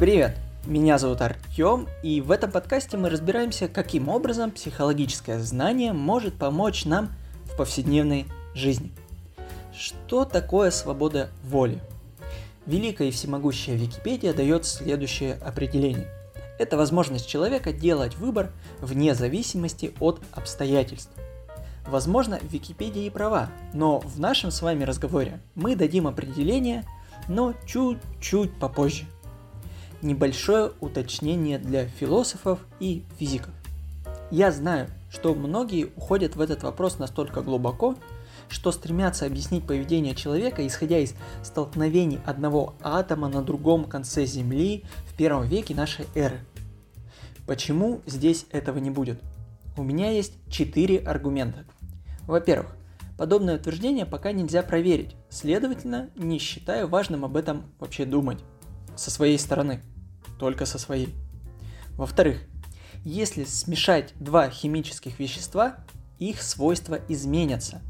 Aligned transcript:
Привет! 0.00 0.34
Меня 0.64 0.96
зовут 0.96 1.20
Артем, 1.20 1.86
и 2.02 2.22
в 2.22 2.30
этом 2.30 2.50
подкасте 2.50 2.96
мы 2.96 3.10
разбираемся, 3.10 3.68
каким 3.68 4.08
образом 4.08 4.50
психологическое 4.50 5.38
знание 5.40 5.92
может 5.92 6.36
помочь 6.36 6.86
нам 6.86 7.10
в 7.44 7.54
повседневной 7.58 8.24
жизни. 8.54 8.92
Что 9.76 10.24
такое 10.24 10.70
свобода 10.70 11.28
воли? 11.44 11.80
Великая 12.64 13.08
и 13.08 13.10
всемогущая 13.10 13.76
Википедия 13.76 14.32
дает 14.32 14.64
следующее 14.64 15.34
определение. 15.34 16.08
Это 16.58 16.78
возможность 16.78 17.28
человека 17.28 17.70
делать 17.70 18.16
выбор 18.16 18.52
вне 18.80 19.14
зависимости 19.14 19.92
от 20.00 20.22
обстоятельств. 20.32 21.12
Возможно, 21.86 22.38
в 22.38 22.50
Википедии 22.50 23.04
и 23.04 23.10
права, 23.10 23.50
но 23.74 23.98
в 23.98 24.18
нашем 24.18 24.50
с 24.50 24.62
вами 24.62 24.84
разговоре 24.84 25.42
мы 25.54 25.76
дадим 25.76 26.06
определение, 26.06 26.86
но 27.28 27.52
чуть-чуть 27.66 28.58
попозже. 28.58 29.04
Небольшое 30.02 30.72
уточнение 30.80 31.58
для 31.58 31.86
философов 31.86 32.60
и 32.80 33.04
физиков. 33.18 33.52
Я 34.30 34.50
знаю, 34.50 34.88
что 35.10 35.34
многие 35.34 35.90
уходят 35.94 36.36
в 36.36 36.40
этот 36.40 36.62
вопрос 36.62 36.98
настолько 36.98 37.42
глубоко, 37.42 37.96
что 38.48 38.72
стремятся 38.72 39.26
объяснить 39.26 39.66
поведение 39.66 40.14
человека, 40.14 40.66
исходя 40.66 40.98
из 40.98 41.14
столкновений 41.42 42.20
одного 42.24 42.74
атома 42.80 43.28
на 43.28 43.42
другом 43.42 43.84
конце 43.84 44.24
Земли 44.24 44.84
в 45.06 45.16
первом 45.16 45.46
веке 45.46 45.74
нашей 45.74 46.06
эры. 46.14 46.40
Почему 47.46 48.00
здесь 48.06 48.46
этого 48.52 48.78
не 48.78 48.90
будет? 48.90 49.20
У 49.76 49.82
меня 49.82 50.10
есть 50.10 50.32
четыре 50.48 50.98
аргумента. 50.98 51.64
Во-первых, 52.26 52.74
подобное 53.18 53.56
утверждение 53.56 54.06
пока 54.06 54.32
нельзя 54.32 54.62
проверить, 54.62 55.14
следовательно, 55.28 56.08
не 56.16 56.38
считаю 56.38 56.88
важным 56.88 57.24
об 57.24 57.36
этом 57.36 57.64
вообще 57.78 58.06
думать. 58.06 58.38
Со 59.00 59.10
своей 59.10 59.38
стороны. 59.38 59.80
Только 60.38 60.66
со 60.66 60.78
своей. 60.78 61.14
Во-вторых, 61.96 62.42
если 63.02 63.44
смешать 63.44 64.12
два 64.20 64.50
химических 64.50 65.18
вещества, 65.18 65.76
их 66.18 66.42
свойства 66.42 67.00
изменятся. 67.08 67.80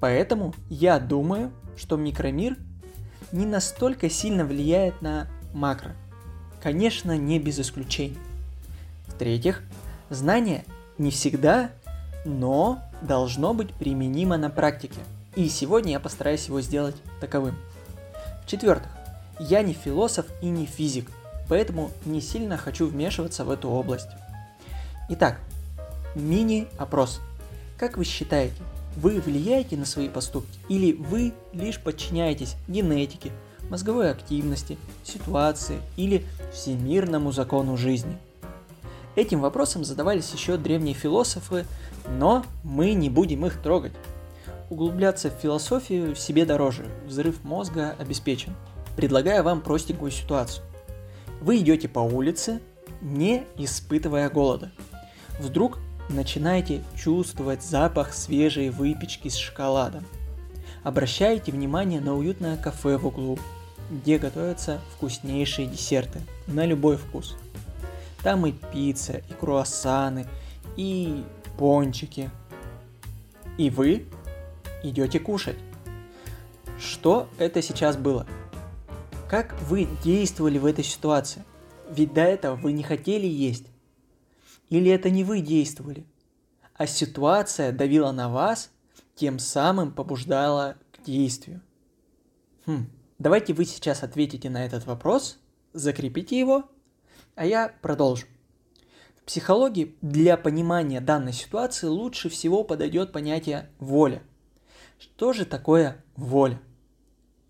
Поэтому 0.00 0.54
я 0.70 1.00
думаю, 1.00 1.50
что 1.76 1.96
микромир 1.96 2.56
не 3.32 3.44
настолько 3.44 4.08
сильно 4.08 4.44
влияет 4.44 5.02
на 5.02 5.26
макро. 5.52 5.96
Конечно, 6.62 7.18
не 7.18 7.40
без 7.40 7.58
исключений. 7.58 8.18
В-третьих, 9.08 9.64
знание 10.10 10.64
не 10.96 11.10
всегда, 11.10 11.72
но 12.24 12.84
должно 13.02 13.52
быть 13.52 13.72
применимо 13.72 14.36
на 14.36 14.48
практике. 14.48 15.00
И 15.34 15.48
сегодня 15.48 15.94
я 15.94 15.98
постараюсь 15.98 16.46
его 16.46 16.60
сделать 16.60 16.94
таковым. 17.20 17.56
В-четвертых, 18.44 18.95
я 19.38 19.62
не 19.62 19.72
философ 19.72 20.26
и 20.40 20.48
не 20.48 20.66
физик, 20.66 21.10
поэтому 21.48 21.90
не 22.04 22.20
сильно 22.20 22.56
хочу 22.56 22.86
вмешиваться 22.86 23.44
в 23.44 23.50
эту 23.50 23.68
область. 23.68 24.08
Итак, 25.08 25.38
мини-опрос. 26.14 27.20
Как 27.78 27.96
вы 27.96 28.04
считаете, 28.04 28.56
вы 28.96 29.20
влияете 29.20 29.76
на 29.76 29.84
свои 29.84 30.08
поступки 30.08 30.58
или 30.68 30.92
вы 30.92 31.34
лишь 31.52 31.80
подчиняетесь 31.80 32.56
генетике, 32.66 33.30
мозговой 33.68 34.10
активности, 34.10 34.78
ситуации 35.04 35.78
или 35.96 36.24
всемирному 36.52 37.32
закону 37.32 37.76
жизни? 37.76 38.16
Этим 39.14 39.40
вопросом 39.40 39.84
задавались 39.84 40.32
еще 40.32 40.56
древние 40.56 40.94
философы, 40.94 41.64
но 42.08 42.44
мы 42.64 42.92
не 42.92 43.10
будем 43.10 43.46
их 43.46 43.60
трогать. 43.62 43.92
Углубляться 44.68 45.30
в 45.30 45.40
философию 45.40 46.14
себе 46.16 46.44
дороже, 46.44 46.86
взрыв 47.06 47.44
мозга 47.44 47.94
обеспечен. 47.98 48.54
Предлагаю 48.96 49.44
вам 49.44 49.60
простенькую 49.60 50.10
ситуацию. 50.10 50.64
Вы 51.42 51.58
идете 51.58 51.86
по 51.86 52.00
улице, 52.00 52.60
не 53.02 53.44
испытывая 53.56 54.30
голода. 54.30 54.72
Вдруг 55.38 55.78
начинаете 56.08 56.82
чувствовать 56.96 57.62
запах 57.62 58.14
свежей 58.14 58.70
выпечки 58.70 59.28
с 59.28 59.36
шоколадом. 59.36 60.04
Обращайте 60.82 61.52
внимание 61.52 62.00
на 62.00 62.16
уютное 62.16 62.56
кафе 62.56 62.96
в 62.96 63.06
углу, 63.06 63.38
где 63.90 64.18
готовятся 64.18 64.80
вкуснейшие 64.94 65.68
десерты 65.68 66.22
на 66.46 66.64
любой 66.64 66.96
вкус. 66.96 67.36
Там 68.22 68.46
и 68.46 68.52
пицца, 68.52 69.20
и 69.28 69.32
круассаны, 69.34 70.26
и 70.76 71.22
пончики. 71.58 72.30
И 73.58 73.68
вы 73.68 74.06
идете 74.82 75.20
кушать. 75.20 75.56
Что 76.78 77.28
это 77.38 77.60
сейчас 77.62 77.96
было? 77.96 78.26
Как 79.28 79.60
вы 79.62 79.88
действовали 80.04 80.56
в 80.56 80.66
этой 80.66 80.84
ситуации? 80.84 81.44
Ведь 81.90 82.14
до 82.14 82.20
этого 82.20 82.54
вы 82.54 82.70
не 82.70 82.84
хотели 82.84 83.26
есть. 83.26 83.66
Или 84.70 84.88
это 84.90 85.10
не 85.10 85.24
вы 85.24 85.40
действовали, 85.40 86.06
а 86.74 86.86
ситуация 86.86 87.72
давила 87.72 88.12
на 88.12 88.28
вас, 88.28 88.70
тем 89.16 89.40
самым 89.40 89.90
побуждала 89.90 90.76
к 90.92 91.04
действию? 91.04 91.60
Хм, 92.66 92.86
давайте 93.18 93.52
вы 93.52 93.64
сейчас 93.64 94.04
ответите 94.04 94.48
на 94.48 94.64
этот 94.64 94.86
вопрос, 94.86 95.40
закрепите 95.72 96.38
его, 96.38 96.70
а 97.34 97.46
я 97.46 97.74
продолжу. 97.82 98.26
В 99.16 99.22
психологии 99.22 99.96
для 100.02 100.36
понимания 100.36 101.00
данной 101.00 101.32
ситуации 101.32 101.88
лучше 101.88 102.28
всего 102.28 102.62
подойдет 102.62 103.10
понятие 103.10 103.70
воля. 103.80 104.22
Что 105.00 105.32
же 105.32 105.46
такое 105.46 106.04
воля? 106.14 106.60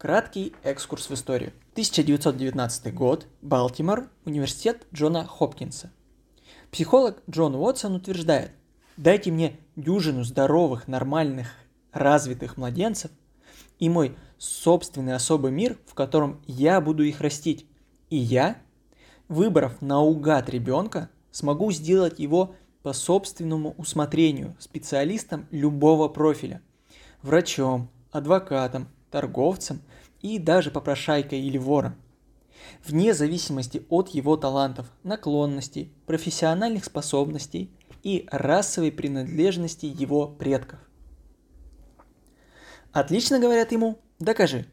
Краткий 0.07 0.53
экскурс 0.63 1.11
в 1.11 1.15
историю. 1.15 1.53
1919 1.73 2.95
год, 2.95 3.27
Балтимор, 3.43 4.09
университет 4.25 4.87
Джона 4.95 5.27
Хопкинса. 5.27 5.91
Психолог 6.71 7.21
Джон 7.29 7.57
Уотсон 7.57 7.97
утверждает, 7.97 8.53
дайте 8.97 9.33
мне 9.33 9.57
дюжину 9.75 10.23
здоровых, 10.23 10.87
нормальных, 10.87 11.49
развитых 11.91 12.57
младенцев 12.57 13.11
и 13.81 13.89
мой 13.89 14.15
собственный 14.39 15.17
особый 15.17 15.51
мир, 15.51 15.77
в 15.89 15.95
котором 15.95 16.41
я 16.47 16.81
буду 16.81 17.03
их 17.03 17.21
растить. 17.21 17.67
И 18.09 18.17
я, 18.17 18.59
выбрав 19.27 19.83
наугад 19.83 20.49
ребенка, 20.49 21.11
смогу 21.33 21.73
сделать 21.73 22.21
его 22.21 22.55
по 22.85 22.93
собственному 22.93 23.75
усмотрению 23.77 24.55
специалистом 24.61 25.49
любого 25.51 26.07
профиля. 26.07 26.63
Врачом, 27.23 27.91
адвокатом, 28.13 28.87
торговцем 29.11 29.81
и 30.35 30.39
даже 30.39 30.71
попрошайкой 30.71 31.41
или 31.41 31.59
вором 31.59 31.97
вне 32.85 33.15
зависимости 33.15 33.85
от 33.89 34.09
его 34.11 34.37
талантов, 34.37 34.87
наклонностей, 35.03 35.93
профессиональных 36.07 36.85
способностей 36.85 37.71
и 38.03 38.27
расовой 38.31 38.93
принадлежности 38.93 39.87
его 39.87 40.29
предков. 40.29 40.79
Отлично, 42.93 43.39
говорят 43.39 43.73
ему, 43.73 43.99
докажи. 44.19 44.67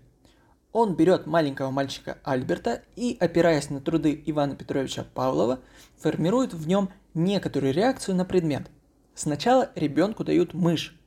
Он 0.72 0.96
берет 0.96 1.28
маленького 1.28 1.70
мальчика 1.70 2.18
Альберта 2.24 2.82
и, 2.96 3.16
опираясь 3.20 3.70
на 3.70 3.80
труды 3.80 4.22
Ивана 4.26 4.56
Петровича 4.56 5.06
Павлова, 5.14 5.60
формирует 5.98 6.54
в 6.54 6.68
нем 6.68 6.90
некоторую 7.14 7.74
реакцию 7.74 8.16
на 8.16 8.26
предмет. 8.26 8.70
Сначала 9.14 9.70
ребенку 9.76 10.24
дают 10.24 10.54
мышь. 10.54 11.00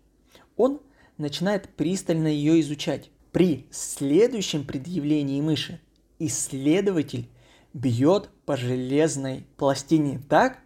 Он 0.57 0.81
начинает 1.19 1.69
пристально 1.71 2.28
ее 2.28 2.61
изучать. 2.61 3.11
При 3.36 3.66
следующем 3.70 4.64
предъявлении 4.64 5.42
мыши 5.42 5.78
исследователь 6.19 7.28
бьет 7.74 8.30
по 8.47 8.56
железной 8.56 9.44
пластине 9.58 10.22
так, 10.26 10.60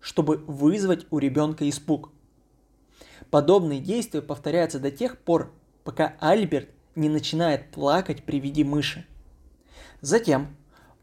чтобы 0.00 0.38
вызвать 0.38 1.06
у 1.12 1.18
ребенка 1.18 1.68
испуг. 1.68 2.10
Подобные 3.30 3.78
действия 3.78 4.22
повторяются 4.22 4.80
до 4.80 4.90
тех 4.90 5.18
пор, 5.18 5.52
пока 5.84 6.16
Альберт 6.18 6.68
не 6.96 7.08
начинает 7.08 7.70
плакать 7.70 8.24
при 8.24 8.40
виде 8.40 8.64
мыши. 8.64 9.06
Затем 10.00 10.56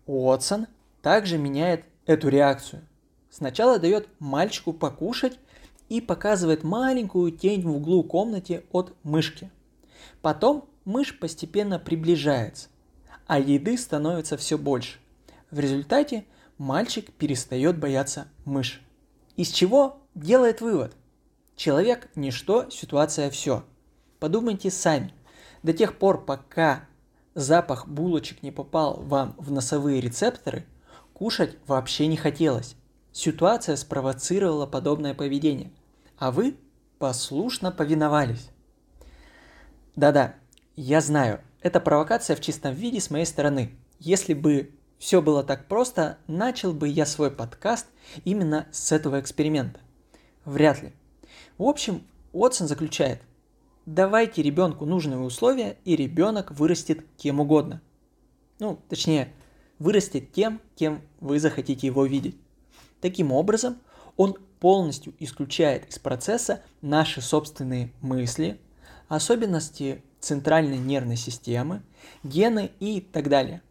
Уотсон 0.07 0.67
также 1.01 1.37
меняет 1.37 1.85
эту 2.05 2.27
реакцию. 2.27 2.81
Сначала 3.29 3.79
дает 3.79 4.09
мальчику 4.19 4.73
покушать 4.73 5.39
и 5.87 6.01
показывает 6.01 6.65
маленькую 6.65 7.31
тень 7.31 7.61
в 7.61 7.73
углу 7.73 8.03
комнаты 8.03 8.65
от 8.73 8.93
мышки. 9.03 9.49
Потом 10.21 10.67
мышь 10.87 11.19
постепенно 11.19 11.77
приближается 11.77 12.69
а 13.27 13.39
еды 13.39 13.77
становится 13.77 14.37
все 14.37 14.57
больше. 14.57 14.99
В 15.51 15.59
результате 15.59 16.25
мальчик 16.57 17.11
перестает 17.13 17.77
бояться 17.77 18.27
мыши. 18.45 18.81
Из 19.35 19.49
чего 19.51 20.01
делает 20.15 20.61
вывод? 20.61 20.95
Человек– 21.55 22.09
ничто, 22.15 22.69
ситуация– 22.69 23.29
все. 23.31 23.63
Подумайте 24.19 24.71
сами. 24.71 25.13
До 25.61 25.73
тех 25.73 25.97
пор, 25.97 26.25
пока 26.25 26.85
запах 27.35 27.87
булочек 27.87 28.41
не 28.41 28.51
попал 28.51 29.01
вам 29.03 29.35
в 29.37 29.51
носовые 29.51 30.01
рецепторы, 30.01 30.65
кушать 31.13 31.57
вообще 31.67 32.07
не 32.07 32.17
хотелось. 32.17 32.75
Ситуация 33.11 33.75
спровоцировала 33.75 34.65
подобное 34.65 35.13
поведение, 35.13 35.71
а 36.17 36.31
вы 36.31 36.57
послушно 36.99 37.71
повиновались. 37.71 38.49
Да-да, 39.95 40.35
я 40.77 41.01
знаю, 41.01 41.41
это 41.61 41.79
провокация 41.79 42.35
в 42.35 42.39
чистом 42.39 42.73
виде 42.73 43.01
с 43.01 43.09
моей 43.09 43.25
стороны. 43.25 43.71
Если 43.99 44.35
бы 44.35 44.71
все 44.99 45.23
было 45.23 45.43
так 45.43 45.67
просто, 45.67 46.19
начал 46.27 46.71
бы 46.71 46.87
я 46.87 47.07
свой 47.07 47.31
подкаст 47.31 47.87
именно 48.25 48.67
с 48.71 48.91
этого 48.91 49.19
эксперимента. 49.19 49.79
Вряд 50.45 50.83
ли. 50.83 50.93
В 51.57 51.63
общем, 51.63 52.03
Уотсон 52.31 52.67
заключает, 52.67 53.23
давайте 53.87 54.43
ребенку 54.43 54.85
нужные 54.85 55.17
условия, 55.17 55.77
и 55.83 55.95
ребенок 55.95 56.51
вырастет 56.51 57.03
кем 57.17 57.39
угодно. 57.39 57.81
Ну, 58.59 58.79
точнее, 58.87 59.33
вырастет 59.79 60.31
тем, 60.31 60.61
кем 60.75 61.01
вы 61.19 61.39
захотите 61.39 61.87
его 61.87 62.05
видеть. 62.05 62.37
Таким 63.01 63.31
образом, 63.31 63.77
он 64.15 64.37
полностью 64.59 65.15
исключает 65.17 65.89
из 65.89 65.97
процесса 65.97 66.61
наши 66.81 67.19
собственные 67.19 67.91
мысли, 68.01 68.59
особенности 69.07 70.03
центральной 70.19 70.77
нервной 70.77 71.17
системы, 71.17 71.81
гены 72.23 72.71
и 72.79 73.01
так 73.01 73.29
далее. 73.29 73.61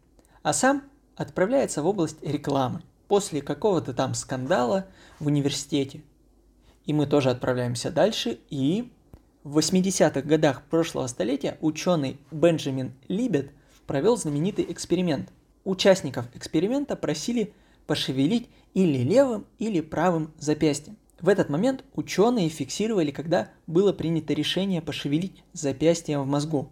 А 0.43 0.53
сам 0.53 0.83
отправляется 1.15 1.81
в 1.81 1.87
область 1.87 2.21
рекламы 2.21 2.81
после 3.07 3.41
какого-то 3.41 3.93
там 3.93 4.13
скандала 4.13 4.87
в 5.19 5.27
университете. 5.27 6.01
И 6.85 6.93
мы 6.93 7.05
тоже 7.05 7.29
отправляемся 7.29 7.91
дальше 7.91 8.39
и 8.49 8.91
в 9.43 9.57
80-х 9.59 10.21
годах 10.21 10.63
прошлого 10.63 11.07
столетия 11.07 11.57
ученый 11.61 12.17
Бенджамин 12.31 12.93
Либет 13.07 13.51
провел 13.85 14.17
знаменитый 14.17 14.65
эксперимент. 14.69 15.29
Участников 15.63 16.25
эксперимента 16.33 16.95
просили 16.95 17.53
пошевелить 17.85 18.49
или 18.73 18.99
левым, 18.99 19.45
или 19.57 19.79
правым 19.79 20.33
запястьем. 20.37 20.97
В 21.19 21.29
этот 21.29 21.49
момент 21.49 21.83
ученые 21.93 22.49
фиксировали, 22.49 23.11
когда 23.11 23.49
было 23.65 23.93
принято 23.93 24.33
решение 24.33 24.81
пошевелить 24.81 25.43
запястьем 25.53 26.21
в 26.21 26.27
мозгу. 26.27 26.71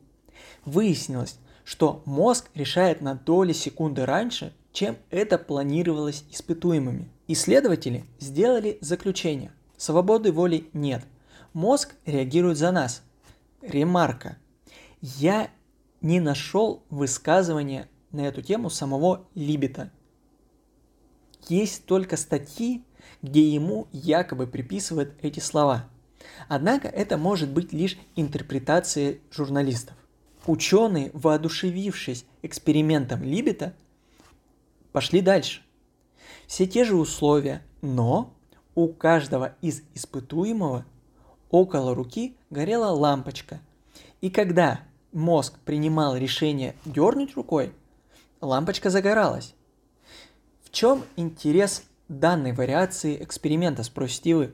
Выяснилось, 0.65 1.37
что 1.63 2.03
мозг 2.05 2.49
решает 2.53 3.01
на 3.01 3.15
доли 3.15 3.53
секунды 3.53 4.05
раньше, 4.05 4.53
чем 4.71 4.97
это 5.09 5.37
планировалось 5.37 6.23
испытуемыми. 6.31 7.09
Исследователи 7.27 8.05
сделали 8.19 8.77
заключение. 8.81 9.51
Свободы 9.77 10.31
воли 10.31 10.67
нет– 10.73 11.03
Мозг 11.55 11.95
реагирует 12.05 12.57
за 12.57 12.71
нас. 12.71 13.01
Ремарка. 13.61 14.37
Я 14.99 15.49
не 16.01 16.19
нашел 16.19 16.83
высказывания 16.89 17.87
на 18.11 18.27
эту 18.27 18.41
тему 18.41 18.69
самого 18.69 19.25
Либета. 19.35 19.89
Есть 21.47 21.85
только 21.85 22.17
статьи, 22.17 22.83
где 23.21 23.47
ему 23.47 23.87
якобы 23.91 24.47
приписывают 24.47 25.13
эти 25.21 25.39
слова. 25.39 25.85
Однако 26.47 26.87
это 26.87 27.17
может 27.17 27.49
быть 27.49 27.73
лишь 27.73 27.97
интерпретацией 28.15 29.21
журналистов. 29.31 29.95
Ученые, 30.45 31.09
воодушевившись 31.13 32.25
экспериментом 32.43 33.23
Либета, 33.23 33.73
пошли 34.91 35.21
дальше. 35.21 35.61
Все 36.47 36.67
те 36.67 36.83
же 36.83 36.95
условия, 36.95 37.63
но 37.81 38.33
у 38.75 38.87
каждого 38.89 39.55
из 39.61 39.81
испытуемого 39.95 40.85
около 41.49 41.95
руки 41.95 42.35
горела 42.49 42.91
лампочка. 42.91 43.59
И 44.21 44.29
когда 44.29 44.81
мозг 45.11 45.57
принимал 45.65 46.15
решение 46.15 46.75
дернуть 46.85 47.35
рукой, 47.35 47.73
лампочка 48.41 48.89
загоралась. 48.89 49.55
В 50.63 50.71
чем 50.71 51.03
интерес 51.15 51.83
данной 52.07 52.53
вариации 52.53 53.21
эксперимента, 53.23 53.83
спросите 53.83 54.35
вы? 54.35 54.53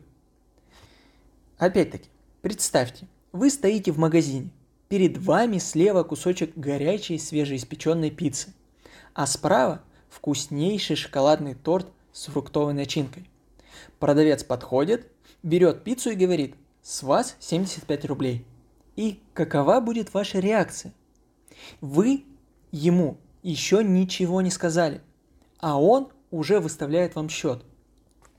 Опять-таки, 1.58 2.10
представьте, 2.42 3.08
вы 3.32 3.50
стоите 3.50 3.92
в 3.92 3.98
магазине, 3.98 4.50
перед 4.90 5.18
вами 5.18 5.58
слева 5.58 6.04
кусочек 6.04 6.58
горячей 6.58 7.18
свежеиспеченной 7.18 8.12
пиццы, 8.12 8.54
а 9.14 9.26
справа 9.28 9.82
вкуснейший 10.10 10.96
шоколадный 10.96 11.56
торт 11.56 11.88
с 12.12 12.26
фруктовой 12.26 12.74
начинкой. 12.74 13.30
Продавец 14.00 14.44
подходит, 14.44 15.10
берет 15.44 15.84
пиццу 15.84 16.12
и 16.12 16.16
говорит, 16.16 16.56
с 16.82 17.04
вас 17.04 17.36
75 17.40 18.06
рублей. 18.06 18.46
И 18.96 19.22
какова 19.34 19.80
будет 19.80 20.14
ваша 20.14 20.40
реакция? 20.40 20.94
Вы 21.80 22.26
ему 22.72 23.18
еще 23.44 23.84
ничего 23.84 24.42
не 24.42 24.52
сказали, 24.52 25.02
а 25.60 25.80
он 25.80 26.10
уже 26.32 26.60
выставляет 26.60 27.16
вам 27.16 27.30
счет. 27.30 27.64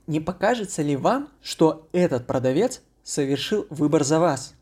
Не 0.06 0.18
покажется 0.20 0.82
ли 0.82 0.96
вам, 0.96 1.28
что 1.40 1.88
этот 1.92 2.26
продавец 2.26 2.82
совершил 3.04 3.66
выбор 3.70 4.02
за 4.02 4.18
вас? 4.18 4.54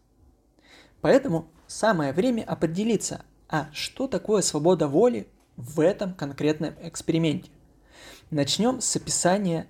Поэтому 1.00 1.48
самое 1.66 2.12
время 2.12 2.42
определиться, 2.42 3.24
а 3.48 3.70
что 3.72 4.06
такое 4.06 4.42
свобода 4.42 4.86
воли 4.86 5.28
в 5.56 5.80
этом 5.80 6.14
конкретном 6.14 6.74
эксперименте. 6.82 7.50
Начнем 8.30 8.80
с 8.80 8.94
описания 8.96 9.66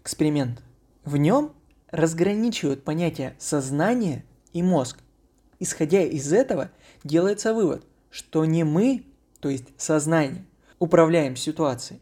эксперимента. 0.00 0.62
В 1.04 1.16
нем 1.16 1.52
разграничивают 1.90 2.84
понятия 2.84 3.36
сознание 3.38 4.24
и 4.52 4.62
мозг. 4.62 4.98
Исходя 5.60 6.02
из 6.02 6.32
этого, 6.32 6.70
делается 7.04 7.54
вывод, 7.54 7.84
что 8.10 8.44
не 8.44 8.64
мы, 8.64 9.04
то 9.40 9.48
есть 9.48 9.66
сознание, 9.76 10.44
управляем 10.78 11.36
ситуацией, 11.36 12.00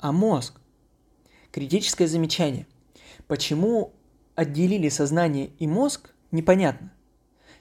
а 0.00 0.12
мозг. 0.12 0.60
Критическое 1.52 2.06
замечание. 2.06 2.66
Почему 3.26 3.92
отделили 4.34 4.88
сознание 4.88 5.50
и 5.58 5.66
мозг, 5.66 6.10
непонятно. 6.30 6.92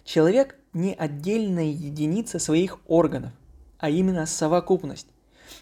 Человек 0.03 0.57
не 0.73 0.93
отдельная 0.93 1.65
единица 1.65 2.39
своих 2.39 2.79
органов, 2.87 3.31
а 3.77 3.89
именно 3.89 4.25
совокупность. 4.25 5.07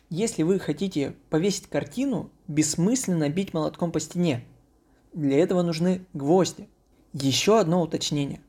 Если 0.09 0.44
вы 0.44 0.59
хотите 0.59 1.15
повесить 1.29 1.68
картину, 1.68 2.29
бессмысленно 2.47 3.29
бить 3.29 3.53
молотком 3.53 3.91
по 3.91 4.00
стене– 4.00 4.45
для 5.18 5.39
этого 5.39 5.63
нужны 5.63 6.06
гвозди. 6.13 6.69
Еще 7.12 7.59
одно 7.59 7.81
уточнение. 7.81 8.39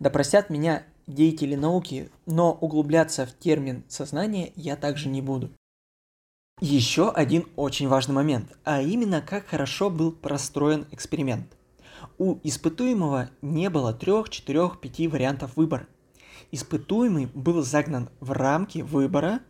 Да 0.00 0.10
простят 0.10 0.50
меня 0.50 0.82
деятели 1.06 1.54
науки, 1.54 2.10
но 2.26 2.52
углубляться 2.52 3.24
в 3.24 3.32
термин 3.32 3.84
сознание 3.86 4.52
я 4.56 4.74
также 4.74 5.08
не 5.08 5.22
буду. 5.22 5.52
Еще 6.62 7.10
один 7.10 7.44
очень 7.54 7.86
важный 7.86 8.14
момент, 8.14 8.56
а 8.64 8.80
именно 8.80 9.20
как 9.20 9.46
хорошо 9.46 9.90
был 9.90 10.10
простроен 10.10 10.86
эксперимент. 10.90 11.54
У 12.16 12.38
испытуемого 12.44 13.28
не 13.42 13.68
было 13.68 13.92
трех, 13.92 14.30
четырех, 14.30 14.80
пяти 14.80 15.06
вариантов 15.06 15.54
выбора. 15.56 15.86
Испытуемый 16.52 17.26
был 17.34 17.62
загнан 17.62 18.08
в 18.20 18.32
рамки 18.32 18.78
выбора, 18.78 19.40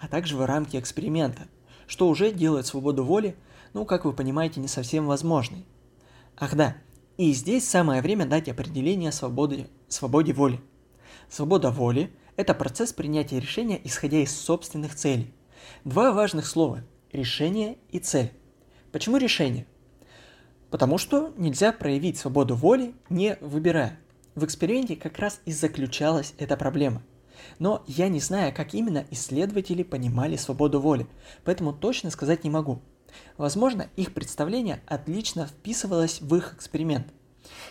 а 0.00 0.08
также 0.08 0.36
в 0.36 0.44
рамки 0.44 0.76
эксперимента, 0.76 1.46
что 1.86 2.08
уже 2.08 2.32
делает 2.32 2.66
свободу 2.66 3.04
воли, 3.04 3.36
ну, 3.72 3.84
как 3.84 4.04
вы 4.04 4.12
понимаете, 4.12 4.58
не 4.58 4.66
совсем 4.66 5.06
возможной. 5.06 5.64
Ах 6.36 6.56
да, 6.56 6.76
и 7.18 7.32
здесь 7.34 7.68
самое 7.68 8.02
время 8.02 8.26
дать 8.26 8.48
определение 8.48 9.12
свободы, 9.12 9.68
свободе 9.86 10.32
воли. 10.32 10.60
Свобода 11.28 11.70
воли– 11.70 12.12
это 12.36 12.52
процесс 12.52 12.92
принятия 12.92 13.38
решения, 13.38 13.80
исходя 13.84 14.18
из 14.18 14.36
собственных 14.36 14.96
целей. 14.96 15.32
Два 15.84 16.12
важных 16.12 16.46
слова– 16.46 16.84
решение 17.12 17.78
и 17.90 17.98
цель. 17.98 18.32
Почему 18.92 19.16
решение? 19.16 19.66
Потому 20.70 20.98
что 20.98 21.32
нельзя 21.36 21.72
проявить 21.72 22.18
свободу 22.18 22.54
воли, 22.54 22.94
не 23.08 23.36
выбирая. 23.40 23.98
В 24.34 24.44
эксперименте 24.44 24.96
как 24.96 25.18
раз 25.18 25.40
и 25.44 25.52
заключалась 25.52 26.34
эта 26.38 26.56
проблема. 26.56 27.02
Но 27.58 27.84
я 27.86 28.08
не 28.08 28.20
знаю, 28.20 28.52
как 28.54 28.74
именно 28.74 29.04
исследователи 29.10 29.82
понимали 29.82 30.36
свободу 30.36 30.80
воли, 30.80 31.06
поэтому 31.44 31.72
точно 31.72 32.10
сказать 32.10 32.44
не 32.44 32.50
могу– 32.50 32.82
Возможно, 33.36 33.88
их 33.96 34.14
представление 34.14 34.82
отлично 34.86 35.46
вписывалось 35.46 36.20
в 36.20 36.34
их 36.34 36.54
эксперимент. 36.54 37.06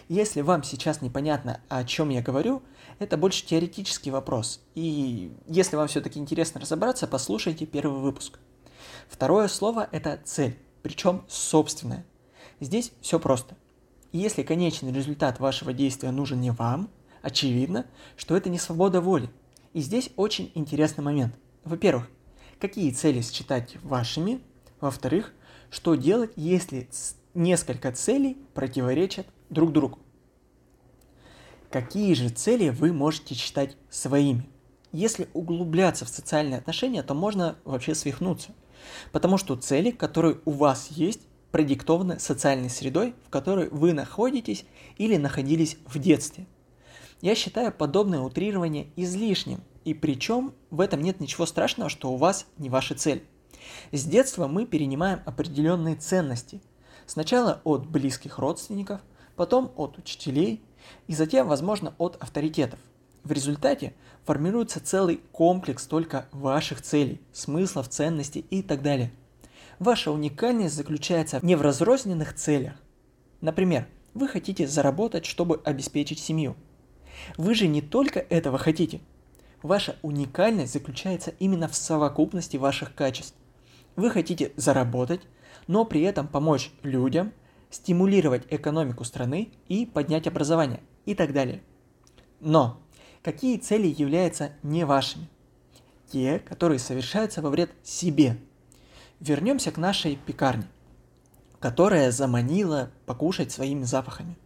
Если 0.09 0.41
вам 0.41 0.63
сейчас 0.63 1.01
непонятно, 1.01 1.59
о 1.69 1.83
чем 1.83 2.09
я 2.09 2.21
говорю, 2.21 2.61
это 2.99 3.17
больше 3.17 3.45
теоретический 3.45 4.11
вопрос. 4.11 4.61
И 4.75 5.31
если 5.47 5.75
вам 5.75 5.87
все-таки 5.87 6.19
интересно 6.19 6.61
разобраться, 6.61 7.07
послушайте 7.07 7.65
первый 7.65 7.99
выпуск. 7.99 8.39
Второе 9.07 9.47
слово– 9.47 9.87
это 9.91 10.19
цель, 10.23 10.57
причем 10.81 11.23
собственная. 11.27 12.05
Здесь 12.59 12.91
все 13.01 13.19
просто. 13.19 13.55
если 14.11 14.41
конечный 14.41 14.91
результат 14.91 15.39
вашего 15.39 15.73
действия 15.73 16.11
нужен 16.11 16.41
не 16.41 16.51
вам, 16.51 16.89
очевидно, 17.21 17.85
что 18.15 18.35
это 18.35 18.49
не 18.49 18.57
свобода 18.57 19.01
воли. 19.01 19.29
И 19.73 19.81
здесь 19.81 20.09
очень 20.15 20.51
интересный 20.55 21.03
момент. 21.03 21.35
Во-первых, 21.63 22.09
какие 22.59 22.91
цели 22.91 23.21
считать 23.21 23.75
вашими, 23.83 24.41
во-вторых, 24.79 25.33
что 25.69 25.95
делать, 25.95 26.31
если 26.35 26.89
несколько 27.37 27.91
целей 27.91 28.37
противоречат 28.53 29.27
друг 29.49 29.71
другу? 29.71 29.99
Какие 31.69 32.13
же 32.13 32.29
цели 32.29 32.69
вы 32.69 32.91
можете 32.91 33.35
считать 33.35 33.77
своими? 33.89 34.49
Если 34.91 35.29
углубляться 35.33 36.05
в 36.05 36.09
социальные 36.09 36.57
отношения, 36.57 37.03
то 37.03 37.13
можно 37.13 37.57
вообще 37.63 37.93
свихнуться. 37.93 38.53
Потому 39.11 39.37
что 39.37 39.55
цели, 39.55 39.91
которые 39.91 40.39
у 40.45 40.51
вас 40.51 40.87
есть, 40.89 41.21
продиктованы 41.51 42.19
социальной 42.19 42.69
средой, 42.69 43.15
в 43.25 43.29
которой 43.29 43.69
вы 43.69 43.93
находитесь 43.93 44.65
или 44.97 45.17
находились 45.17 45.77
в 45.85 45.99
детстве. 45.99 46.47
Я 47.21 47.35
считаю 47.35 47.71
подобное 47.71 48.19
утрирование 48.19 48.87
излишним, 48.95 49.61
и 49.85 49.93
причем 49.93 50.53
в 50.69 50.81
этом 50.81 51.01
нет 51.01 51.19
ничего 51.19 51.45
страшного, 51.45 51.89
что 51.89 52.11
у 52.11 52.17
вас 52.17 52.45
не 52.57 52.69
ваша 52.69 52.95
цель. 52.95 53.23
С 53.91 54.03
детства 54.03 54.47
мы 54.47 54.65
перенимаем 54.65 55.21
определенные 55.25 55.95
ценности. 55.95 56.61
Сначала 57.07 57.61
от 57.63 57.87
близких 57.87 58.37
родственников, 58.37 59.01
потом 59.37 59.71
от 59.77 59.97
учителей 59.97 60.61
и 61.07 61.15
затем, 61.15 61.47
возможно, 61.47 61.95
от 61.97 62.21
авторитетов. 62.21 62.79
В 63.23 63.31
результате 63.31 63.93
формируется 64.25 64.83
целый 64.83 65.21
комплекс 65.31 65.87
только 65.87 66.27
ваших 66.31 66.81
целей, 66.81 67.21
смыслов, 67.31 67.87
ценностей 67.87 68.45
и 68.49 68.61
так 68.61 68.81
далее. 68.81 69.11
Ваша 69.79 70.11
уникальность 70.11 70.75
заключается 70.75 71.39
не 71.41 71.55
в 71.55 71.61
разрозненных 71.61 72.35
целях. 72.35 72.73
Например, 73.39 73.87
вы 74.13 74.27
хотите 74.27 74.67
заработать, 74.67 75.25
чтобы 75.25 75.61
обеспечить 75.63 76.19
семью. 76.19 76.55
Вы 77.37 77.55
же 77.55 77.67
не 77.67 77.81
только 77.81 78.19
этого 78.19 78.57
хотите. 78.57 78.99
Ваша 79.61 79.95
уникальность 80.01 80.73
заключается 80.73 81.33
именно 81.39 81.69
в 81.69 81.75
совокупности 81.75 82.57
ваших 82.57 82.93
качеств. 82.93 83.35
Вы 83.95 84.09
хотите 84.09 84.51
заработать, 84.57 85.21
но 85.67 85.85
при 85.85 86.01
этом 86.01 86.27
помочь 86.27 86.71
людям, 86.83 87.31
стимулировать 87.69 88.43
экономику 88.49 89.03
страны 89.03 89.51
и 89.67 89.85
поднять 89.85 90.27
образование 90.27 90.81
и 91.05 91.13
так 91.13 91.33
далее. 91.33 91.61
Но 92.39 92.79
какие 93.21 93.57
цели 93.57 93.87
являются 93.87 94.53
не 94.63 94.85
вашими? 94.85 95.29
Те, 96.11 96.39
которые 96.39 96.79
совершаются 96.79 97.41
во 97.41 97.49
вред 97.49 97.71
себе. 97.83 98.37
Вернемся 99.19 99.71
к 99.71 99.77
нашей 99.77 100.15
пекарне 100.15 100.67
которая 101.59 102.11
заманила 102.11 102.91
покушать 103.05 103.51
своими 103.51 103.83
запахами. 103.83 104.37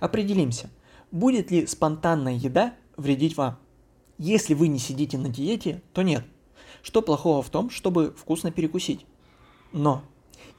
Определимся, 0.00 0.70
будет 1.10 1.50
ли 1.50 1.66
спонтанная 1.66 2.34
еда 2.34 2.74
вредить 2.96 3.36
вам. 3.36 3.58
Если 4.18 4.54
вы 4.54 4.68
не 4.68 4.78
сидите 4.78 5.18
на 5.18 5.28
диете, 5.28 5.82
то 5.92 6.02
нет. 6.02 6.24
Что 6.82 7.02
плохого 7.02 7.42
в 7.42 7.50
том, 7.50 7.70
чтобы 7.70 8.14
вкусно 8.16 8.50
перекусить? 8.50 9.06
Но 9.72 10.02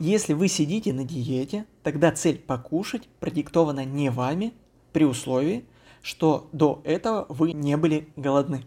если 0.03 0.33
вы 0.33 0.49
сидите 0.49 0.91
на 0.91 1.05
диете, 1.05 1.65
тогда 1.81 2.11
цель 2.11 2.37
покушать 2.37 3.07
продиктована 3.21 3.85
не 3.85 4.11
вами 4.11 4.53
при 4.91 5.05
условии, 5.05 5.63
что 6.01 6.49
до 6.51 6.81
этого 6.83 7.25
вы 7.29 7.53
не 7.53 7.77
были 7.77 8.09
голодны. 8.17 8.65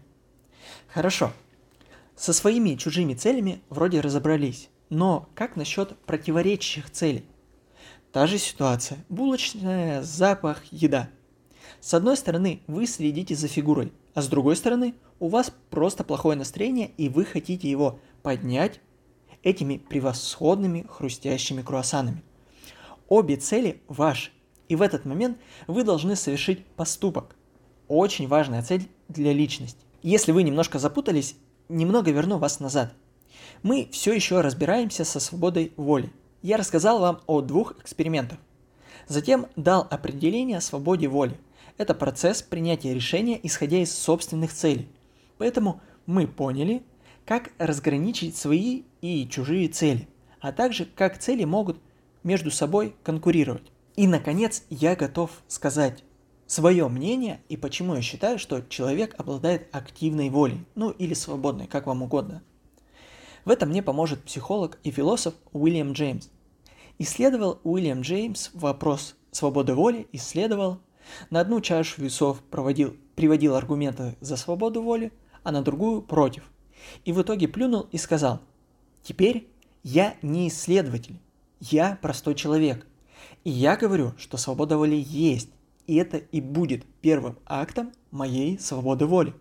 Хорошо. 0.87 1.31
Со 2.15 2.33
своими 2.33 2.73
чужими 2.73 3.13
целями 3.13 3.61
вроде 3.69 4.01
разобрались. 4.01 4.69
Но 4.89 5.29
как 5.35 5.55
насчет 5.55 5.95
противоречащих 6.05 6.89
целей? 6.89 7.23
Та 8.11 8.25
же 8.25 8.39
ситуация. 8.39 9.05
Булочная, 9.07 10.01
запах, 10.01 10.63
еда. 10.71 11.07
С 11.79 11.93
одной 11.93 12.17
стороны, 12.17 12.61
вы 12.65 12.87
следите 12.87 13.35
за 13.35 13.47
фигурой, 13.47 13.93
а 14.15 14.23
с 14.23 14.27
другой 14.27 14.55
стороны, 14.55 14.95
у 15.19 15.27
вас 15.27 15.53
просто 15.69 16.03
плохое 16.03 16.35
настроение, 16.35 16.89
и 16.97 17.09
вы 17.09 17.25
хотите 17.25 17.69
его 17.69 17.99
поднять 18.23 18.79
этими 19.43 19.77
превосходными 19.77 20.85
хрустящими 20.89 21.61
круассанами. 21.61 22.23
Обе 23.07 23.37
цели 23.37 23.81
ваши, 23.87 24.31
и 24.67 24.75
в 24.75 24.81
этот 24.81 25.05
момент 25.05 25.37
вы 25.67 25.83
должны 25.83 26.15
совершить 26.15 26.65
поступок. 26.65 27.35
Очень 27.87 28.27
важная 28.27 28.61
цель 28.61 28.87
для 29.07 29.33
личности. 29.33 29.79
Если 30.03 30.31
вы 30.31 30.43
немножко 30.43 30.79
запутались, 30.79 31.35
немного 31.69 32.11
верну 32.11 32.37
вас 32.37 32.59
назад– 32.59 32.93
мы 33.63 33.89
все 33.91 34.13
еще 34.13 34.41
разбираемся 34.41 35.03
со 35.03 35.19
свободой 35.19 35.73
воли. 35.77 36.11
Я 36.41 36.57
рассказал 36.57 36.99
вам 36.99 37.21
о 37.27 37.41
двух 37.41 37.77
экспериментах. 37.79 38.37
Затем 39.07 39.47
дал 39.55 39.87
определение 39.89 40.61
свободе 40.61 41.07
воли. 41.07 41.37
Это 41.77 41.93
процесс 41.93 42.41
принятия 42.41 42.93
решения, 42.93 43.39
исходя 43.41 43.77
из 43.77 43.95
собственных 43.95 44.53
целей. 44.53 44.89
Поэтому 45.37 45.81
мы 46.05 46.27
поняли, 46.27 46.83
как 47.25 47.51
разграничить 47.57 48.35
свои 48.35 48.83
и 49.01 49.27
чужие 49.29 49.67
цели, 49.67 50.07
а 50.39 50.51
также 50.51 50.85
как 50.85 51.17
цели 51.17 51.43
могут 51.43 51.79
между 52.23 52.51
собой 52.51 52.95
конкурировать. 53.03 53.71
И, 53.95 54.07
наконец, 54.07 54.63
я 54.69 54.95
готов 54.95 55.31
сказать 55.47 56.03
свое 56.45 56.87
мнение 56.87 57.41
и 57.49 57.57
почему 57.57 57.95
я 57.95 58.01
считаю, 58.01 58.39
что 58.39 58.61
человек 58.61 59.15
обладает 59.17 59.67
активной 59.75 60.29
волей, 60.29 60.65
ну 60.75 60.91
или 60.91 61.13
свободной, 61.13 61.67
как 61.67 61.87
вам 61.87 62.03
угодно. 62.03 62.41
В 63.45 63.49
этом 63.49 63.69
мне 63.69 63.81
поможет 63.81 64.23
психолог 64.23 64.77
и 64.83 64.91
философ 64.91 65.33
Уильям 65.53 65.93
Джеймс. 65.93 66.29
Исследовал 66.99 67.59
Уильям 67.63 68.01
Джеймс 68.01 68.49
вопрос 68.53 69.15
свободы 69.31 69.73
воли, 69.73 70.07
исследовал, 70.11 70.79
на 71.29 71.39
одну 71.39 71.61
чашу 71.61 72.01
весов 72.01 72.41
проводил, 72.41 72.95
приводил 73.15 73.55
аргументы 73.55 74.17
за 74.19 74.35
свободу 74.35 74.81
воли, 74.81 75.11
а 75.43 75.51
на 75.51 75.61
другую 75.61 76.01
против. 76.01 76.43
И 77.05 77.13
в 77.13 77.21
итоге 77.21 77.47
плюнул 77.47 77.87
и 77.91 77.97
сказал, 77.97 78.41
теперь 79.07 79.47
я 79.83 80.17
не 80.21 80.49
исследователь, 80.49 81.17
я 81.61 81.97
простой 82.01 82.35
человек. 82.35 82.85
И 83.45 83.49
я 83.49 83.77
говорю, 83.77 84.13
что 84.17 84.35
свобода 84.35 84.77
воли 84.77 85.01
есть, 85.07 85.49
и 85.85 85.95
это 85.95 86.17
и 86.17 86.41
будет 86.41 86.85
первым 86.99 87.37
актом 87.45 87.93
моей 88.11 88.59
свободы 88.59 89.05
воли. 89.05 89.33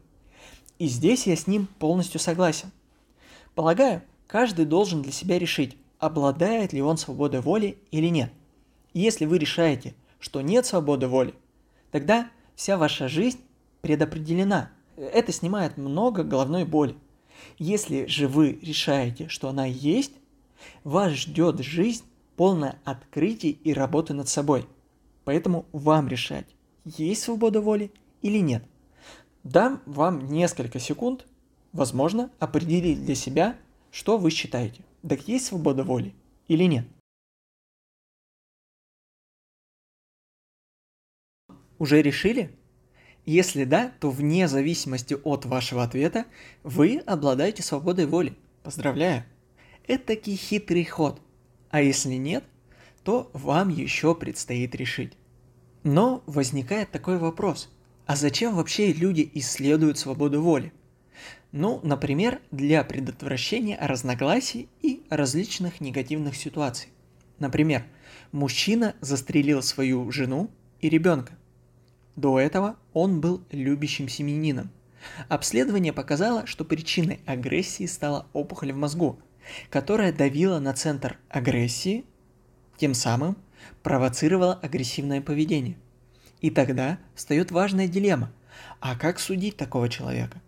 И 0.78 0.87
здесь 0.87 1.26
я 1.26 1.35
с 1.35 1.49
ним 1.49 1.66
полностью 1.80 2.20
согласен. 2.20 2.70
Полагаю, 3.56 4.02
каждый 4.28 4.66
должен 4.66 5.02
для 5.02 5.11
себя 5.11 5.37
решить, 5.37 5.76
обладает 5.99 6.73
ли 6.73 6.80
он 6.80 6.96
свободой 6.96 7.40
воли 7.40 7.78
или 7.90 8.06
нет. 8.06 8.30
И 8.92 9.00
если 9.00 9.25
вы 9.25 9.38
решаете, 9.38 9.96
что 10.20 10.42
нет 10.42 10.64
свободы 10.64 11.08
воли, 11.08 11.35
тогда 11.90 12.30
вся 12.54 12.78
ваша 12.78 13.08
жизнь 13.08 13.40
предопределена. 13.80 14.70
Это 14.96 15.32
снимает 15.32 15.76
много 15.76 16.23
головной 16.23 16.64
боли. 16.64 16.94
Если 17.58 18.06
же 18.06 18.28
вы 18.28 18.58
решаете, 18.62 19.28
что 19.28 19.48
она 19.48 19.66
есть, 19.66 20.12
вас 20.84 21.12
ждет 21.12 21.60
жизнь 21.60 22.04
полная 22.36 22.78
открытий 22.84 23.50
и 23.50 23.72
работы 23.72 24.14
над 24.14 24.28
собой. 24.28 24.66
Поэтому 25.24 25.66
вам 25.72 26.08
решать, 26.08 26.46
есть 26.84 27.22
свобода 27.22 27.60
воли 27.60 27.90
или 28.22 28.38
нет. 28.38 28.64
Дам 29.42 29.80
вам 29.86 30.26
несколько 30.28 30.78
секунд 30.78 31.26
возможно, 31.76 32.30
определить 32.38 33.04
для 33.04 33.14
себя, 33.14 33.56
что 33.90 34.18
вы 34.18 34.30
считаете. 34.30 34.82
Так 35.08 35.28
есть 35.28 35.46
свобода 35.46 35.84
воли 35.84 36.14
или 36.48 36.64
нет? 36.64 36.86
Уже 41.78 42.00
решили? 42.02 42.56
Если 43.26 43.64
да, 43.64 43.92
то 43.99 44.11
вне 44.11 44.47
зависимости 44.47 45.14
от 45.25 45.45
вашего 45.45 45.83
ответа 45.83 46.26
вы 46.62 46.99
обладаете 47.06 47.62
свободой 47.64 48.06
воли. 48.06 48.37
Поздравляю! 48.62 49.25
Это 49.88 50.06
таки 50.06 50.37
хитрый 50.37 50.85
ход. 50.85 51.21
А 51.71 51.83
если 51.83 52.14
нет, 52.14 52.45
то 53.02 53.28
вам 53.33 53.68
еще 53.68 54.14
предстоит 54.14 54.76
решить. 54.76 55.12
Но 55.83 56.23
возникает 56.26 56.92
такой 56.92 57.18
вопрос. 57.18 57.68
А 58.06 58.14
зачем 58.14 58.54
вообще 58.54 58.92
люди 58.92 59.28
исследуют 59.35 59.99
свободу 59.99 60.40
воли? 60.40 60.73
Ну, 61.50 61.80
например, 61.83 62.40
для 62.52 62.85
предотвращения 62.85 63.76
разногласий 63.80 64.68
и 64.83 65.02
различных 65.11 65.80
негативных 65.80 66.37
ситуаций. 66.37 66.90
Например, 67.40 67.85
мужчина 68.30 68.95
застрелил 69.00 69.62
свою 69.62 70.11
жену 70.12 70.49
и 70.80 70.88
ребенка. 70.88 71.37
До 72.16 72.40
этого 72.40 72.76
он 72.94 73.20
был 73.20 73.42
любящим 73.50 74.08
семьянином. 74.08 74.70
Обследование 75.28 75.92
показало, 75.92 76.46
что 76.46 76.64
причиной 76.64 77.20
агрессии 77.26 77.87
стала 77.87 78.26
опухоль 78.32 78.73
в 78.73 78.76
мозгу, 78.76 79.20
которая 79.70 80.12
давила 80.12 80.58
на 80.58 80.73
центр 80.73 81.18
агрессии, 81.28 82.04
тем 82.78 82.94
самым 82.94 83.37
провоцировала 83.82 84.54
агрессивное 84.54 85.20
поведение. 85.20 85.76
И 86.40 86.50
тогда 86.50 86.99
встает 87.14 87.50
важная 87.50 87.88
дилемма. 87.88 88.32
А 88.80 88.96
как 88.96 89.18
судить 89.18 89.56
такого 89.56 89.88
человека? 89.88 90.40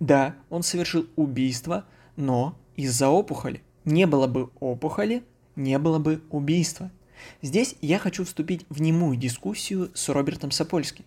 Да, 0.00 0.36
он 0.50 0.62
совершил 0.62 1.06
убийство, 1.16 1.84
но 2.16 2.58
из-за 2.76 3.08
опухоли. 3.08 3.62
Не 3.84 4.06
было 4.06 4.26
бы 4.26 4.50
опухоли, 4.60 5.24
не 5.56 5.78
было 5.78 5.98
бы 5.98 6.22
убийства. 6.30 6.90
Здесь 7.42 7.76
я 7.80 7.98
хочу 7.98 8.24
вступить 8.24 8.66
в 8.68 8.80
немую 8.80 9.16
дискуссию 9.16 9.90
с 9.94 10.08
Робертом 10.08 10.50
Сапольским. 10.50 11.04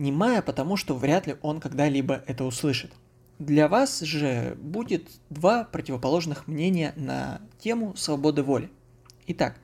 Немая, 0.00 0.42
потому 0.42 0.76
что 0.76 0.96
вряд 0.96 1.26
ли 1.26 1.36
он 1.42 1.60
когда-либо 1.60 2.24
это 2.26 2.44
услышит. 2.44 2.92
Для 3.38 3.68
вас 3.68 4.00
же 4.00 4.56
будет 4.60 5.08
два 5.30 5.64
противоположных 5.64 6.48
мнения 6.48 6.92
на 6.96 7.40
тему 7.58 7.94
свободы 7.96 8.42
воли. 8.42 8.70
Итак, 9.28 9.56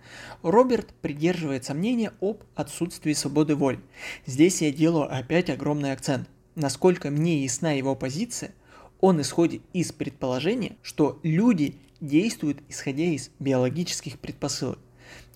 Роберт 0.42 0.94
придерживается 1.02 1.74
мнения 1.74 2.12
об 2.20 2.42
отсутствии 2.54 3.12
свободы 3.14 3.56
воли. 3.56 3.80
Здесь 4.26 4.62
я 4.62 4.70
делаю 4.70 5.12
опять 5.12 5.50
огромный 5.50 5.92
акцент 5.92 6.28
насколько 6.56 7.10
мне 7.10 7.44
ясна 7.44 7.72
его 7.72 7.94
позиция, 7.94 8.52
он 9.00 9.20
исходит 9.20 9.62
из 9.72 9.92
предположения, 9.92 10.76
что 10.82 11.20
люди 11.22 11.76
действуют 12.00 12.62
исходя 12.68 13.04
из 13.04 13.30
биологических 13.38 14.18
предпосылок, 14.18 14.78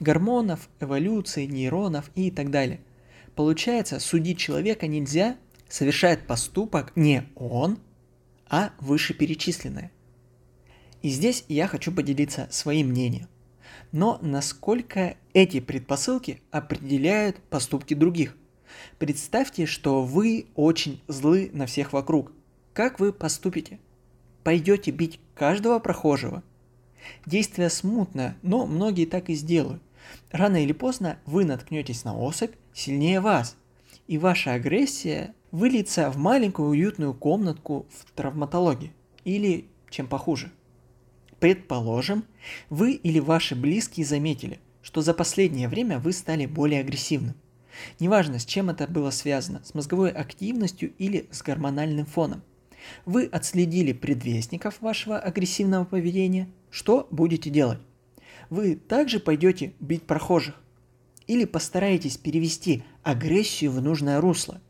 гормонов, 0.01 0.69
эволюции, 0.81 1.47
нейронов 1.47 2.11
и 2.17 2.31
так 2.31 2.51
далее. 2.51 2.81
Получается, 3.35 4.01
судить 4.01 4.39
человека 4.39 4.87
нельзя, 4.87 5.37
совершает 5.69 6.27
поступок 6.27 6.93
не 6.97 7.25
он, 7.35 7.79
а 8.49 8.73
вышеперечисленное. 8.81 9.93
И 11.03 11.09
здесь 11.09 11.45
я 11.49 11.67
хочу 11.67 11.93
поделиться 11.93 12.49
своим 12.51 12.89
мнением. 12.89 13.29
Но 13.93 14.19
насколько 14.21 15.17
эти 15.33 15.61
предпосылки 15.61 16.43
определяют 16.51 17.39
поступки 17.49 17.95
других? 17.95 18.37
Представьте, 18.99 19.67
что 19.67 20.03
вы 20.03 20.47
очень 20.55 21.03
злы 21.09 21.51
на 21.53 21.67
всех 21.67 21.93
вокруг. 21.93 22.33
Как 22.73 23.01
вы 23.01 23.13
поступите? 23.13 23.79
Пойдете 24.45 24.91
бить 24.91 25.21
каждого 25.35 25.79
прохожего? 25.79 26.43
Действие 27.27 27.71
смутное, 27.71 28.37
но 28.43 28.67
многие 28.67 29.07
так 29.07 29.31
и 29.31 29.35
сделают. 29.35 29.83
Рано 30.31 30.63
или 30.63 30.73
поздно 30.73 31.19
вы 31.27 31.45
наткнетесь 31.45 32.05
на 32.05 32.17
особь 32.17 32.55
сильнее 32.75 33.21
вас, 33.21 33.57
и 34.07 34.19
ваша 34.19 34.55
агрессия 34.55 35.35
выльется 35.51 36.11
в 36.11 36.17
маленькую 36.17 36.71
уютную 36.71 37.15
комнатку 37.15 37.87
в 37.91 38.11
травматологии 38.13 38.93
или 39.25 39.67
чем 39.91 40.07
похуже. 40.07 40.51
Предположим, 41.39 42.25
вы 42.69 42.93
или 42.93 43.19
ваши 43.19 43.55
близкие 43.55 44.05
заметили, 44.05 44.61
что 44.83 45.01
за 45.01 45.15
последнее 45.15 45.69
время 45.69 45.99
вы 45.99 46.13
стали 46.13 46.47
более 46.47 46.81
агрессивным. 46.81 47.35
Неважно, 47.99 48.39
с 48.39 48.45
чем 48.45 48.71
это 48.71 48.87
было 48.87 49.11
связано, 49.11 49.63
с 49.65 49.75
мозговой 49.75 50.11
активностью 50.11 50.93
или 50.99 51.29
с 51.31 51.43
гормональным 51.43 52.07
фоном. 52.07 52.43
Вы 53.05 53.27
отследили 53.27 53.93
предвестников 53.93 54.81
вашего 54.81 55.19
агрессивного 55.19 55.85
поведения. 55.85 56.49
Что 56.71 57.07
будете 57.11 57.51
делать? 57.51 57.79
Вы 58.49 58.75
также 58.75 59.21
пойдете 59.21 59.75
бить 59.81 60.05
прохожих. 60.05 60.61
Или 61.31 61.45
постараетесь 61.45 62.17
перевести 62.17 62.83
агрессию 63.05 63.71
в 63.71 63.81
нужное 63.81 64.21
русло. 64.21 64.61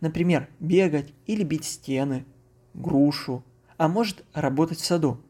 Например, 0.00 0.48
бегать 0.60 1.12
или 1.26 1.42
бить 1.42 1.64
стены, 1.64 2.24
грушу, 2.72 3.44
а 3.78 3.88
может 3.88 4.24
работать 4.32 4.78
в 4.78 4.84
саду. 4.84 5.20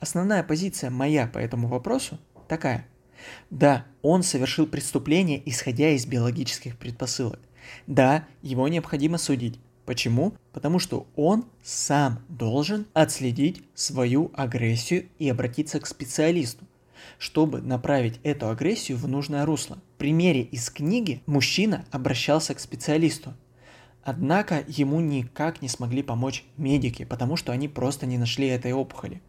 Основная 0.00 0.42
позиция 0.42 0.90
моя 0.90 1.26
по 1.26 1.38
этому 1.38 1.66
вопросу 1.66 2.18
такая. 2.46 2.86
Да, 3.48 3.86
он 4.02 4.22
совершил 4.22 4.66
преступление, 4.66 5.42
исходя 5.48 5.88
из 5.88 6.04
биологических 6.04 6.76
предпосылок. 6.76 7.40
Да, 7.86 8.28
его 8.42 8.68
необходимо 8.68 9.16
судить. 9.16 9.58
Почему? 9.86 10.34
Потому 10.52 10.78
что 10.78 11.06
он 11.16 11.46
сам 11.62 12.22
должен 12.28 12.86
отследить 12.92 13.62
свою 13.74 14.30
агрессию 14.34 15.08
и 15.18 15.26
обратиться 15.26 15.80
к 15.80 15.86
специалисту, 15.86 16.66
чтобы 17.18 17.60
направить 17.60 18.20
эту 18.22 18.48
агрессию 18.48 18.98
в 18.98 19.08
нужное 19.08 19.44
русло. 19.44 19.78
В 19.94 19.98
примере 19.98 20.42
из 20.42 20.70
книги 20.70 21.22
мужчина 21.26 21.84
обращался 21.90 22.54
к 22.54 22.60
специалисту. 22.60 23.34
Однако 24.02 24.64
ему 24.68 25.00
никак 25.00 25.62
не 25.62 25.68
смогли 25.68 26.02
помочь 26.02 26.44
медики, 26.58 27.04
потому 27.04 27.36
что 27.36 27.52
они 27.52 27.68
просто 27.68 28.04
не 28.04 28.18
нашли 28.18 28.48
этой 28.48 28.72
опухоли. 28.72 29.22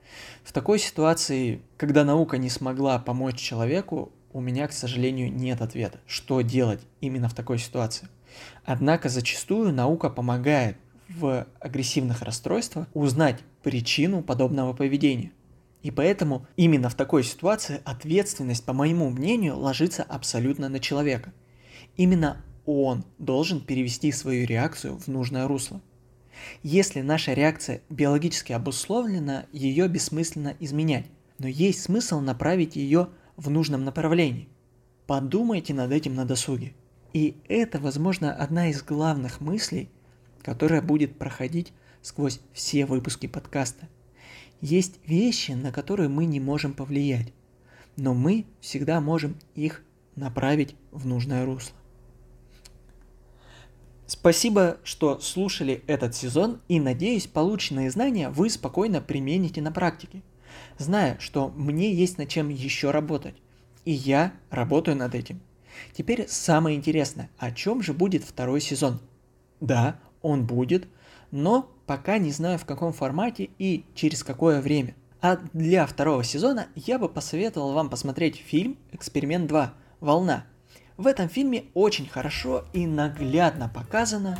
В 0.43 0.51
такой 0.51 0.79
ситуации, 0.79 1.61
когда 1.77 2.03
наука 2.03 2.37
не 2.37 2.49
смогла 2.49 2.99
помочь 2.99 3.37
человеку, 3.37 4.11
у 4.33 4.41
меня, 4.41 4.67
к 4.67 4.73
сожалению, 4.73 5.33
нет 5.33 5.61
ответа, 5.61 5.99
что 6.05 6.41
делать 6.41 6.81
именно 6.99 7.29
в 7.29 7.33
такой 7.33 7.57
ситуации. 7.57 8.09
Однако 8.65 9.07
зачастую 9.07 9.71
наука 9.71 10.09
помогает 10.09 10.77
в 11.07 11.47
агрессивных 11.61 12.21
расстройствах 12.21 12.87
узнать 12.93 13.39
причину 13.63 14.21
подобного 14.21 14.73
поведения. 14.73 15.31
И 15.85 15.91
поэтому 15.91 16.47
именно 16.57 16.89
в 16.89 16.95
такой 16.95 17.23
ситуации 17.23 17.79
ответственность, 17.85 18.65
по 18.65 18.73
моему 18.73 19.11
мнению, 19.11 19.55
ложится 19.55 20.01
абсолютно 20.01 20.67
на 20.67 20.79
человека. 20.79 21.31
Именно 21.95 22.43
он 22.65 23.05
должен 23.19 23.61
перевести 23.61 24.11
свою 24.11 24.47
реакцию 24.47 24.97
в 24.97 25.07
нужное 25.07 25.47
русло. 25.47 25.83
Если 26.63 27.01
наша 27.01 27.33
реакция 27.33 27.83
биологически 27.91 28.51
обусловлена, 28.51 29.45
ее 29.51 29.87
бессмысленно 29.87 30.55
изменять, 30.59 31.05
но 31.37 31.47
есть 31.47 31.83
смысл 31.83 32.19
направить 32.19 32.75
ее 32.75 33.09
в 33.37 33.51
нужном 33.51 33.83
направлении. 33.83 34.49
Подумайте 35.05 35.75
над 35.75 35.91
этим 35.91 36.15
на 36.15 36.25
досуге. 36.25 36.73
И 37.13 37.37
это, 37.47 37.77
возможно, 37.77 38.33
одна 38.33 38.71
из 38.71 38.81
главных 38.81 39.39
мыслей, 39.39 39.91
которая 40.41 40.81
будет 40.81 41.19
проходить 41.19 41.73
сквозь 42.01 42.39
все 42.53 42.87
выпуски 42.87 43.27
подкаста. 43.27 43.87
Есть 44.61 44.99
вещи, 45.05 45.51
на 45.51 45.71
которые 45.71 46.09
мы 46.09 46.25
не 46.25 46.39
можем 46.39 46.73
повлиять, 46.73 47.33
но 47.97 48.13
мы 48.13 48.45
всегда 48.61 49.01
можем 49.01 49.37
их 49.53 49.83
направить 50.15 50.75
в 50.91 51.05
нужное 51.05 51.45
русло. 51.45 51.75
Спасибо, 54.07 54.77
что 54.83 55.19
слушали 55.19 55.83
этот 55.87 56.15
сезон 56.15 56.61
и 56.67 56.79
надеюсь, 56.79 57.25
полученные 57.25 57.89
знания 57.89 58.29
вы 58.29 58.49
спокойно 58.49 59.01
примените 59.01 59.61
на 59.61 59.71
практике, 59.71 60.21
зная, 60.77 61.17
что 61.19 61.49
мне 61.49 61.93
есть 61.93 62.17
над 62.17 62.29
чем 62.29 62.49
еще 62.49 62.91
работать. 62.91 63.35
И 63.83 63.91
я 63.91 64.33
работаю 64.51 64.95
над 64.95 65.15
этим. 65.15 65.41
Теперь 65.93 66.27
самое 66.27 66.77
интересное, 66.77 67.29
о 67.37 67.51
чем 67.51 67.81
же 67.81 67.93
будет 67.93 68.23
второй 68.23 68.61
сезон? 68.61 68.99
Да, 69.59 69.99
он 70.21 70.45
будет, 70.45 70.87
но 71.31 71.71
пока 71.85 72.17
не 72.17 72.31
знаю 72.31 72.57
в 72.57 72.65
каком 72.65 72.93
формате 72.93 73.49
и 73.57 73.85
через 73.95 74.23
какое 74.23 74.61
время. 74.61 74.95
А 75.21 75.37
для 75.53 75.85
второго 75.85 76.23
сезона 76.23 76.67
я 76.75 76.99
бы 76.99 77.09
посоветовал 77.09 77.73
вам 77.73 77.89
посмотреть 77.89 78.35
фильм 78.35 78.77
«Эксперимент 78.91 79.47
2. 79.47 79.73
Волна», 79.99 80.45
в 80.97 81.07
этом 81.07 81.27
фильме 81.27 81.65
очень 81.73 82.07
хорошо 82.07 82.63
и 82.71 82.87
наглядно 82.87 83.69
показано, 83.73 84.37